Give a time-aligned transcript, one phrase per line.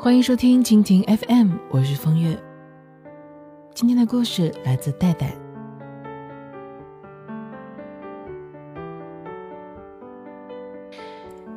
[0.00, 2.38] 欢迎收听蜻蜓 FM，我是风月。
[3.74, 5.34] 今天的故事来自戴戴。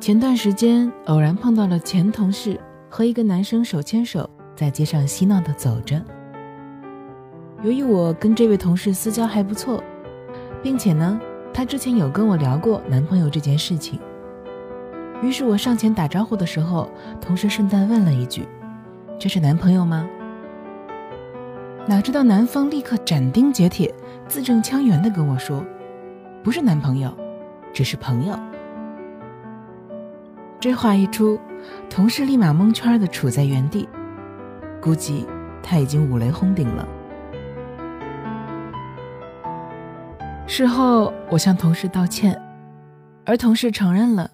[0.00, 2.58] 前段时间偶然碰到了前同事
[2.90, 6.02] 和一个男生手牵手在街上嬉闹的走着。
[7.62, 9.80] 由于我跟这位同事私交还不错，
[10.64, 11.20] 并且呢，
[11.54, 14.00] 他之前有跟我聊过男朋友这件事情。
[15.22, 18.46] 于是我上前打招呼的时候，同事顺带问了一句
[19.18, 20.04] ：“这是男朋友吗？”
[21.86, 23.92] 哪知道男方立刻斩钉截铁、
[24.26, 25.64] 字正腔圆的跟我说
[26.42, 27.16] ：“不是男朋友，
[27.72, 28.36] 只是朋友。”
[30.58, 31.38] 这话一出，
[31.88, 33.88] 同事立马蒙圈的杵在原地，
[34.80, 35.26] 估计
[35.62, 36.86] 他已经五雷轰顶了。
[40.46, 42.40] 事后我向同事道歉，
[43.24, 44.28] 而同事承认了。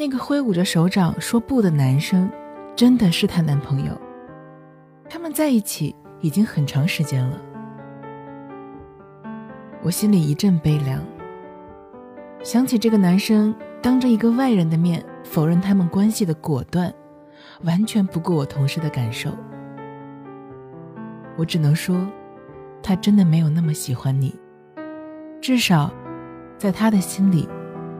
[0.00, 2.26] 那个挥舞着手掌说不的男生，
[2.74, 3.92] 真的是她男朋友。
[5.10, 7.38] 他们在一起已经很长时间了。
[9.82, 11.04] 我心里一阵悲凉，
[12.42, 16.90] 想起这个男生当着一个外人的面否认他们关系的果断，
[17.64, 19.30] 完全不顾我同事的感受。
[21.36, 22.08] 我只能说，
[22.82, 24.34] 他真的没有那么喜欢你。
[25.42, 25.92] 至少，
[26.56, 27.46] 在他的心里，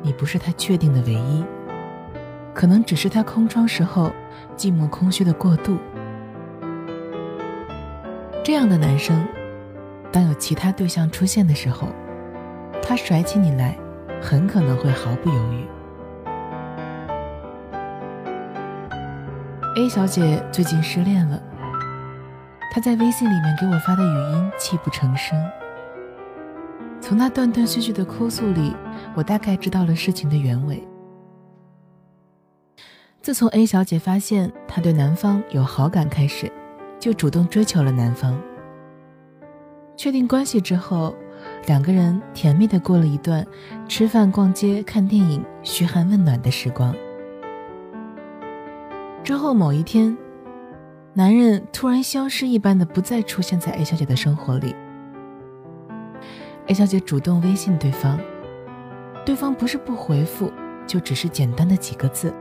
[0.02, 1.44] 你不是他确定的唯一。
[2.54, 4.12] 可能只是他空窗时候
[4.56, 5.78] 寂寞空虚的过渡。
[8.42, 9.26] 这样的男生，
[10.10, 11.88] 当有其他对象出现的时候，
[12.82, 13.76] 他甩起你来，
[14.20, 15.66] 很可能会毫不犹豫。
[19.76, 21.40] A 小姐最近失恋了，
[22.72, 25.40] 她在微信里面给我发的语音泣不成声。
[27.00, 28.74] 从她断断续续的哭诉里，
[29.14, 30.82] 我大概知道了事情的原委。
[33.22, 36.50] 自从 A 小姐发现她对男方有好感开始，
[36.98, 38.40] 就主动追求了男方。
[39.94, 41.14] 确定关系之后，
[41.66, 43.46] 两个人甜蜜的过了一段
[43.86, 46.94] 吃饭、逛街、看电影、嘘寒问暖的时光。
[49.22, 50.16] 之后某一天，
[51.12, 54.74] 男人突然消失一般的不再出现在 A 小姐的生活里。
[56.68, 58.18] A 小姐主动微信对方，
[59.26, 60.50] 对方不是不回复，
[60.86, 62.32] 就只是简单的几个字。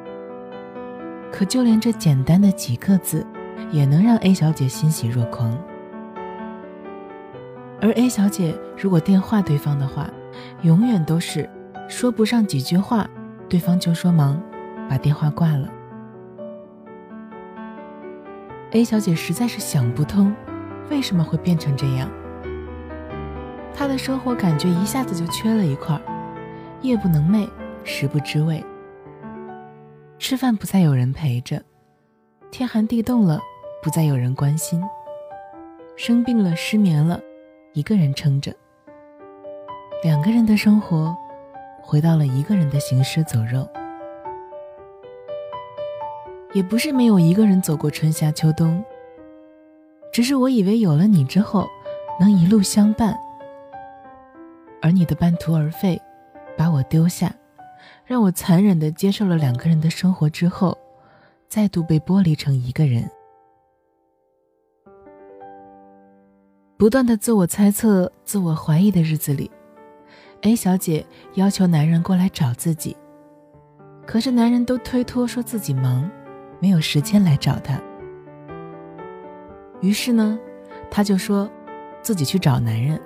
[1.31, 3.25] 可就连这简单的几个字，
[3.71, 5.57] 也能让 A 小姐欣喜若狂。
[7.81, 10.09] 而 A 小姐如果电话对方的话，
[10.63, 11.49] 永远都是
[11.87, 13.07] 说不上几句话，
[13.47, 14.41] 对方就说忙，
[14.89, 15.69] 把电话挂了。
[18.71, 20.35] A 小姐实在是想不通，
[20.89, 22.09] 为什么会变成这样。
[23.73, 25.99] 她的生活感觉一下子就缺了一块，
[26.81, 27.47] 夜不能寐，
[27.83, 28.63] 食不知味。
[30.19, 31.63] 吃饭不再有人陪着，
[32.51, 33.39] 天寒地冻了
[33.81, 34.83] 不再有人关心，
[35.95, 37.19] 生病了失眠了，
[37.71, 38.53] 一个人撑着。
[40.03, 41.15] 两个人的生活，
[41.81, 43.65] 回到了一个人的行尸走肉。
[46.51, 48.83] 也不是没有一个人走过春夏秋冬，
[50.11, 51.65] 只是我以为有了你之后，
[52.19, 53.17] 能一路相伴，
[54.81, 55.99] 而你的半途而废，
[56.57, 57.33] 把我丢下。
[58.09, 60.75] 让我残忍的接受了两个人的生活之后，
[61.47, 63.07] 再度被剥离成一个人。
[66.75, 69.51] 不断的自我猜测、自我怀疑的日子里
[70.41, 71.05] ，A 小姐
[71.35, 72.97] 要求男人过来找自己，
[74.07, 76.09] 可是男人都推脱说自己忙，
[76.59, 77.79] 没有时间来找她。
[79.81, 80.39] 于是呢，
[80.89, 81.47] 她就说
[82.01, 82.99] 自己去找男人，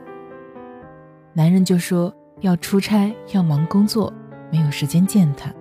[1.34, 4.14] 男人就说要出差，要忙工作。
[4.54, 5.52] 没有时间见他。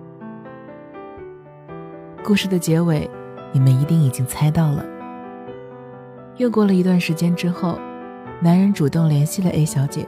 [2.23, 3.09] 故事的结尾，
[3.51, 4.85] 你们一定已经猜到了。
[6.37, 7.79] 又过了一段时间之后，
[8.39, 10.05] 男人主动联系了 A 小姐，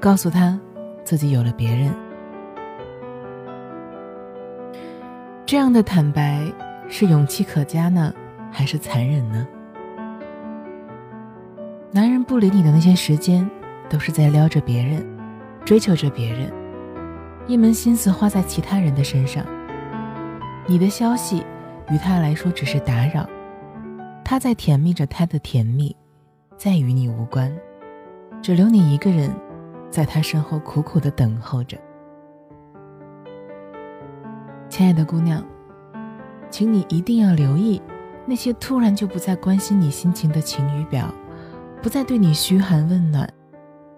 [0.00, 0.56] 告诉她
[1.02, 1.92] 自己有了别人。
[5.44, 6.44] 这样的坦白
[6.88, 8.14] 是勇气可嘉呢，
[8.52, 9.44] 还是残忍呢？
[11.90, 13.50] 男人不理你的那些时间，
[13.88, 15.04] 都是在撩着别人，
[15.64, 16.48] 追求着别人。
[17.48, 19.42] 一门心思花在其他人的身上，
[20.66, 21.42] 你的消息
[21.90, 23.26] 于他来说只是打扰，
[24.22, 25.96] 他在甜蜜着他的甜蜜，
[26.58, 27.50] 再与你无关，
[28.42, 29.34] 只留你一个人
[29.88, 31.78] 在他身后苦苦的等候着。
[34.68, 35.42] 亲爱的姑娘，
[36.50, 37.80] 请你一定要留意
[38.26, 41.10] 那些突然就不再关心你心情的晴雨表，
[41.82, 43.26] 不再对你嘘寒问暖，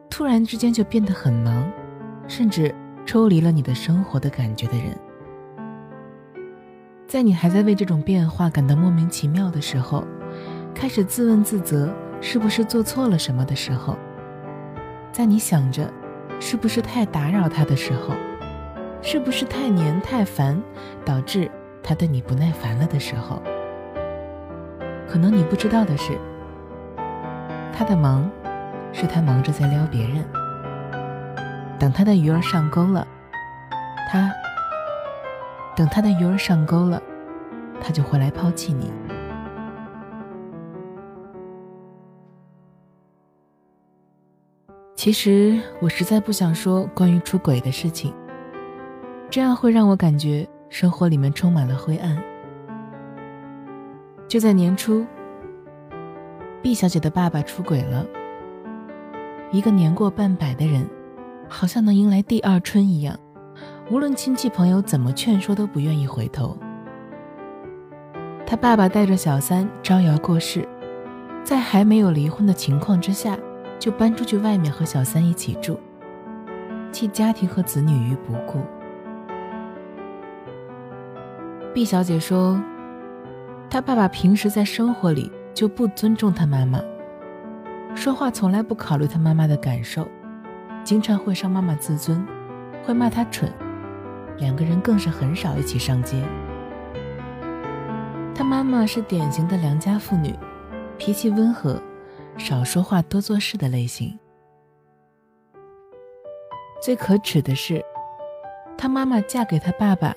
[0.08, 1.68] 突然之间就变得很忙，
[2.28, 2.72] 甚至。
[3.06, 4.96] 抽离了你的生活的感觉的人，
[7.08, 10.04] 在你还在为这种变化感到莫名其妙的时候，
[10.74, 13.96] 开始自问自责是不是做错了什么的时候，
[15.10, 15.92] 在你想着
[16.38, 18.14] 是不是太打扰他的时候，
[19.02, 20.62] 是不是太黏太烦
[21.04, 21.50] 导致
[21.82, 23.42] 他对你不耐烦了的时候，
[25.08, 26.12] 可能你不知道的是，
[27.72, 28.30] 他的忙
[28.92, 30.24] 是他忙着在撩别人，
[31.80, 33.04] 等他的鱼儿上钩了，
[34.12, 34.30] 他。
[35.74, 37.02] 等他的鱼儿上钩了，
[37.80, 38.92] 他就会来抛弃你。
[44.94, 48.12] 其实我实在不想说关于出轨的事情，
[49.30, 52.22] 这样会让我感觉生活里面充满了灰暗。
[54.28, 55.06] 就在年初
[56.60, 58.04] ，B 小姐的爸爸出轨了，
[59.50, 60.86] 一个年过半百的人，
[61.50, 63.14] 好像能迎来第二春一样。
[63.90, 66.56] 无论亲戚朋友怎么劝说，都不愿意回头。
[68.46, 70.66] 他爸爸带着小三招摇过市，
[71.42, 73.36] 在还没有离婚的情况之下，
[73.80, 75.78] 就搬出去外面和小三一起住，
[76.92, 78.60] 弃家庭和子女于不顾。
[81.74, 82.60] 毕小姐说，
[83.68, 86.80] 她爸爸平时在生活里就不尊重她妈妈，
[87.94, 90.06] 说话从来不考虑她妈妈的感受，
[90.90, 92.26] 经常会伤妈妈自尊，
[92.82, 93.48] 会骂她蠢。
[94.38, 96.20] 两个人更是很少一起上街。
[98.34, 100.34] 他妈妈是典型的良家妇女，
[100.98, 101.80] 脾气温和，
[102.36, 104.18] 少说话多做事的类型。
[106.82, 107.80] 最可耻的是，
[108.76, 110.12] 他妈妈嫁给他爸爸，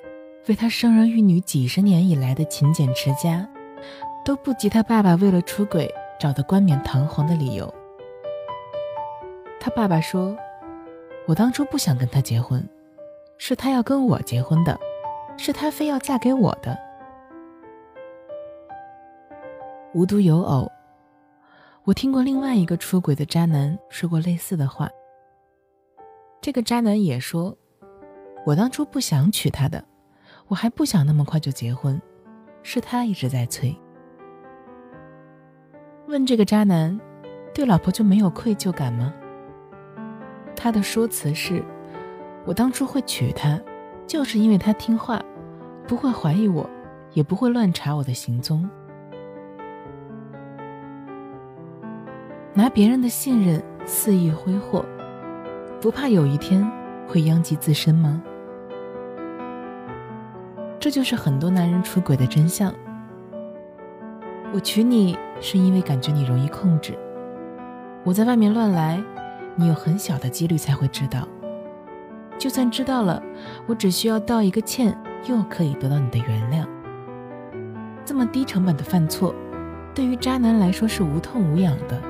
[0.47, 3.47] 为他生儿育女几十年以来的勤俭持家，
[4.25, 7.71] 都不及他爸爸为了出轨找的冠冕堂皇的理由。
[9.59, 10.35] 他爸爸说
[11.27, 12.63] ：“我当初不想跟他结婚。”
[13.39, 14.79] 是他要跟我结婚的，
[15.37, 16.77] 是他非要嫁给我的。
[19.93, 20.71] 无独有偶，
[21.83, 24.89] 我听过另外一个出轨的渣男说过类似的话。
[26.39, 27.57] 这个渣男也说
[28.45, 29.83] ：“我当初不想娶她的，
[30.47, 32.01] 我还不想那么快就结婚，
[32.61, 33.75] 是他一直在催。”
[36.07, 36.97] 问这个渣男，
[37.53, 39.13] 对老婆就没有愧疚感吗？
[40.63, 41.62] 他的说辞是。
[42.45, 43.60] 我当初会娶她，
[44.07, 45.21] 就是因为她听话，
[45.86, 46.69] 不会怀疑我，
[47.12, 48.69] 也不会乱查我的行踪。
[52.54, 54.86] 拿别人的信任肆意挥霍，
[55.81, 56.66] 不怕有一天
[57.09, 58.21] 会殃及自身吗？
[60.80, 62.74] 这就是很多男人出轨的真相。
[64.54, 66.98] 我娶你是因为感觉你容易控制，
[68.06, 69.04] 我在外面乱来，
[69.55, 71.27] 你有很小的几率才会知道。
[72.38, 73.21] 就算知道了，
[73.67, 74.97] 我只需要道一个歉，
[75.27, 76.67] 又可以得到你的原谅。
[78.03, 79.33] 这么低成本的犯错，
[79.94, 82.01] 对于渣男来说是无痛无痒的。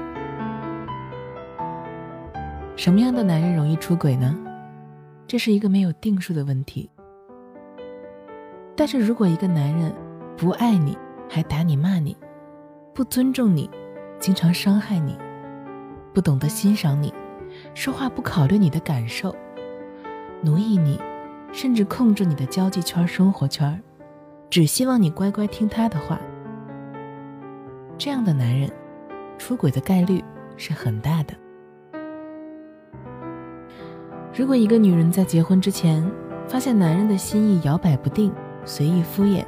[2.76, 4.36] 什么样的男人容易出轨呢？
[5.28, 6.90] 这是一个没有定数的问题。
[8.76, 9.94] 但是如果一个男人
[10.36, 10.98] 不爱你，
[11.30, 12.18] 还打你骂你，
[12.94, 13.70] 不尊重你，
[14.20, 15.16] 经常伤害你，
[16.14, 17.14] 不懂得欣赏你，
[17.74, 19.36] 说话不考虑你的感受。
[20.42, 21.00] 奴役你，
[21.52, 23.82] 甚至控制你的交际圈、生活圈，
[24.50, 26.20] 只希望你乖乖听他的话。
[27.98, 28.70] 这样的男人，
[29.38, 30.24] 出轨的概率
[30.58, 31.34] 是很大的。
[34.36, 36.04] 如果一个女人在结婚之前
[36.48, 38.34] 发现男人的心意摇摆不定、
[38.66, 39.46] 随意敷衍，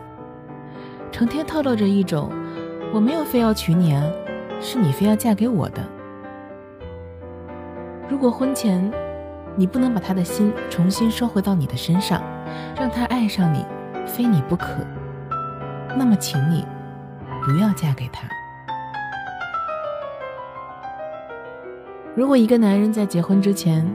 [1.12, 2.32] 成天透露着一种
[2.94, 4.04] “我没有非要娶你啊，
[4.62, 5.84] 是你非要嫁给我的”，
[8.08, 8.92] 如果婚前，
[9.56, 12.22] 你不能把他的心重新收回到你的身上，
[12.78, 13.66] 让他爱上你，
[14.06, 14.86] 非你不可。
[15.98, 16.64] 那么，请你
[17.44, 18.28] 不要嫁给他。
[22.16, 23.86] 如果一个男人在结婚之前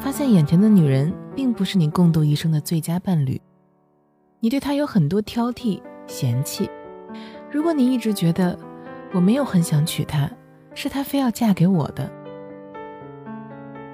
[0.00, 3.40] 发现眼前的女人并不是你共度一生的最佳伴侣，
[4.40, 6.70] 你对他有很多挑剔、嫌弃。
[7.50, 8.56] 如果你一直觉得
[9.12, 10.30] 我没有很想娶她，
[10.74, 12.10] 是她非要嫁给我的。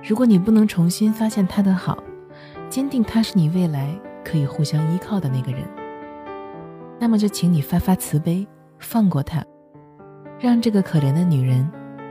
[0.02, 2.02] 如果你不能重新发现他的好，
[2.68, 3.88] 坚定他是你未来
[4.25, 5.62] 可以互相依靠的那个人，
[6.99, 8.44] 那么就请你发发慈悲，
[8.80, 9.44] 放过他，
[10.40, 11.71] 让这个可怜的女人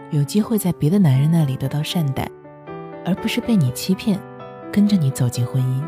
[0.10, 2.26] 有机会在别的男人那里得到善待，
[3.06, 4.18] 而不是被你欺骗，
[4.72, 5.84] 跟着你走进婚姻。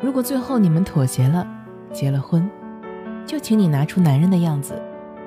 [0.00, 1.44] 如果最后你们妥协了，
[1.90, 2.48] 结了婚，
[3.26, 4.80] 就请你拿出男人的样子，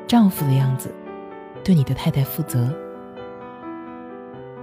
[0.08, 0.90] 丈夫的样子，
[1.66, 2.74] 对你的太太负责。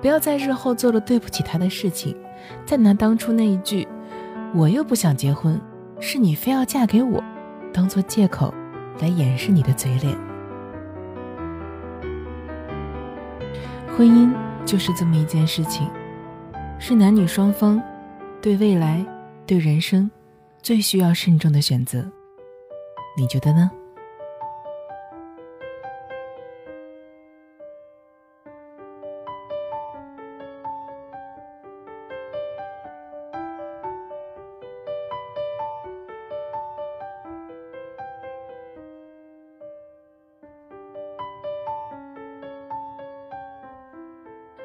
[0.05, 2.15] 不要在日后做了对不起他的事情，
[2.67, 3.89] 再拿当初那一句
[4.55, 5.59] “我又不想结婚，
[5.99, 7.25] 是你非要嫁给我，
[7.73, 8.53] 当做借口
[9.01, 10.15] 来掩饰你的嘴脸。
[13.97, 14.31] 婚姻
[14.67, 15.89] 就是这么一件事情，
[16.79, 17.83] 是男女双方
[18.43, 19.03] 对未来、
[19.47, 20.11] 对人生
[20.61, 22.05] 最需要慎重的选择。
[23.17, 23.71] 你觉得呢？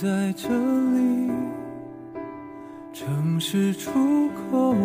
[0.00, 1.28] 在这里，
[2.92, 4.76] 城市出口，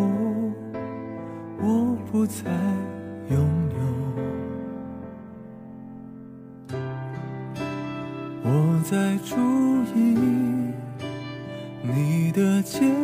[1.60, 2.50] 我不再
[3.30, 3.38] 拥
[3.70, 3.76] 有。
[8.42, 9.36] 我在注
[9.94, 10.16] 意
[11.80, 13.03] 你的肩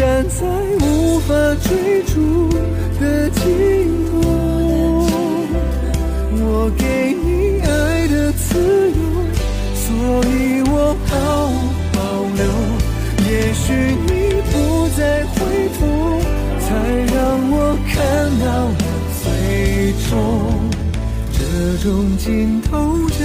[0.00, 0.46] 站在
[0.80, 2.48] 无法追逐
[2.98, 3.42] 的尽
[4.06, 4.16] 头，
[6.32, 8.56] 我给你爱的自
[8.92, 8.96] 由，
[9.74, 9.84] 所
[10.24, 11.12] 以我毫
[11.48, 11.52] 无
[11.92, 12.00] 保
[12.34, 12.40] 留。
[13.30, 13.60] 也许
[14.06, 15.36] 你不再回
[15.78, 15.78] 头，
[16.60, 16.64] 才
[17.14, 17.54] 让我
[17.92, 17.92] 看
[18.40, 18.80] 到了
[19.22, 19.22] 最
[20.08, 20.10] 终。
[21.30, 21.38] 这
[21.82, 22.26] 种尽
[22.62, 22.70] 头
[23.10, 23.20] 叫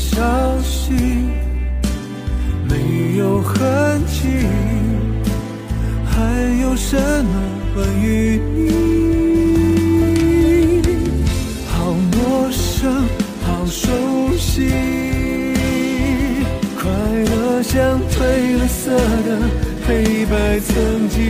[0.00, 0.16] 消
[0.62, 0.92] 息
[2.68, 4.46] 没有痕迹，
[6.06, 6.16] 还
[6.62, 7.32] 有什么
[7.74, 8.58] 关于你？
[11.68, 12.90] 好陌生，
[13.44, 13.90] 好熟
[14.38, 14.70] 悉，
[16.78, 18.16] 快乐像褪
[18.58, 19.28] 了色的
[19.86, 21.20] 黑白曾经。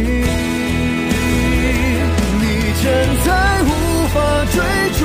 [2.41, 2.45] 你
[2.83, 2.87] 站
[3.25, 3.29] 在
[3.63, 3.67] 无
[4.15, 4.17] 法
[4.53, 4.55] 追
[4.99, 5.01] 逐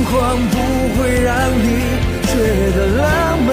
[0.00, 0.16] 疯狂
[0.48, 0.56] 不
[0.96, 1.66] 会让你
[2.24, 2.32] 觉
[2.74, 3.04] 得浪
[3.42, 3.48] 漫。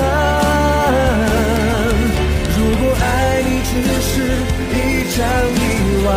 [2.55, 3.03] 如果爱
[3.41, 4.07] 你只是
[4.71, 4.75] 一
[5.11, 5.17] 场
[5.55, 5.59] 意
[6.05, 6.09] 外，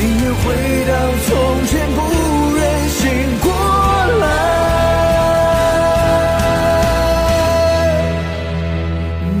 [0.00, 0.44] 宁愿回
[0.88, 0.92] 到
[1.26, 1.28] 从
[1.66, 1.98] 前，不
[2.56, 3.02] 忍醒
[3.42, 3.46] 过
[4.20, 4.22] 来。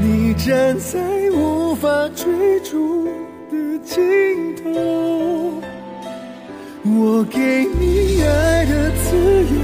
[0.02, 0.04] 你
[0.34, 0.46] 站
[0.78, 0.92] 在
[1.34, 3.06] 无法追逐
[3.50, 3.54] 的。
[3.86, 4.23] 尽
[7.30, 7.38] 给
[7.78, 9.54] 你爱的自由，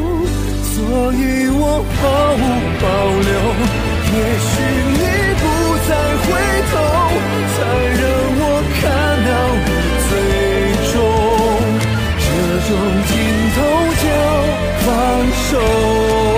[0.62, 1.62] 所以我
[1.96, 2.00] 毫
[2.34, 2.44] 无
[2.80, 2.84] 保
[3.28, 3.30] 留。
[4.12, 4.16] 也
[4.48, 4.50] 许
[4.96, 5.02] 你
[5.40, 5.42] 不
[5.86, 5.90] 再
[6.22, 6.26] 回
[6.70, 6.72] 头，
[7.54, 7.58] 才
[8.00, 8.02] 让
[8.40, 8.42] 我
[8.80, 8.82] 看
[9.26, 9.30] 到
[9.66, 9.68] 你
[10.08, 10.10] 最
[10.92, 10.94] 终。
[12.22, 12.26] 这
[12.66, 12.70] 种
[13.06, 13.12] 尽
[13.54, 13.58] 头
[14.00, 14.04] 叫
[14.84, 14.86] 放
[15.50, 16.29] 手。